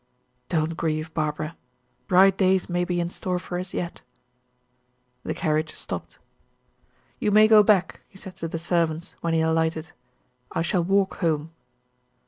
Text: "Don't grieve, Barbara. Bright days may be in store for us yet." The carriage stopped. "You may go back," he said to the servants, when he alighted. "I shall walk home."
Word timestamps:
"Don't 0.49 0.75
grieve, 0.75 1.13
Barbara. 1.13 1.55
Bright 2.07 2.35
days 2.35 2.67
may 2.67 2.83
be 2.83 2.99
in 2.99 3.11
store 3.11 3.37
for 3.37 3.59
us 3.59 3.71
yet." 3.71 4.01
The 5.21 5.35
carriage 5.35 5.75
stopped. 5.75 6.17
"You 7.19 7.29
may 7.29 7.47
go 7.47 7.61
back," 7.61 8.01
he 8.09 8.17
said 8.17 8.35
to 8.37 8.47
the 8.47 8.57
servants, 8.57 9.13
when 9.21 9.35
he 9.35 9.41
alighted. 9.41 9.91
"I 10.51 10.63
shall 10.63 10.83
walk 10.83 11.17
home." 11.17 11.51